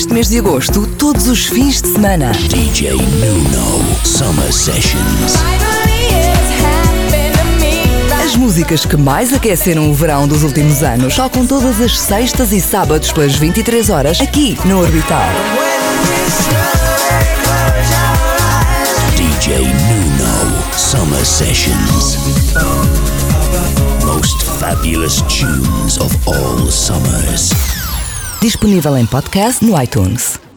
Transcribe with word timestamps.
este 0.00 0.14
mês 0.14 0.30
de 0.30 0.38
agosto, 0.38 0.86
todos 0.98 1.28
os 1.28 1.44
fins 1.44 1.82
de 1.82 1.88
semana. 1.88 2.32
DJ 2.48 2.92
Nuno 2.92 3.84
Summer 4.02 4.50
Sessions. 4.50 5.34
As 8.24 8.34
músicas 8.34 8.86
que 8.86 8.96
mais 8.96 9.34
aqueceram 9.34 9.90
o 9.90 9.94
verão 9.94 10.26
dos 10.26 10.42
últimos 10.42 10.82
anos 10.82 11.14
tocam 11.16 11.46
todas 11.46 11.78
as 11.82 11.98
sextas 11.98 12.50
e 12.50 12.62
sábados 12.62 13.12
pelas 13.12 13.34
23 13.34 13.90
horas 13.90 14.22
aqui 14.22 14.58
no 14.64 14.80
Orbital. 14.80 15.28
DJ 19.16 19.58
Nuno 19.58 20.78
Summer 20.78 21.26
Sessions. 21.26 22.16
Most 24.06 24.42
fabulous 24.58 25.20
tunes 25.28 25.98
of 25.98 26.16
all 26.26 26.70
summers. 26.70 27.79
Disponível 28.40 28.96
em 28.96 29.04
podcast 29.04 29.62
no 29.62 29.80
iTunes. 29.80 30.49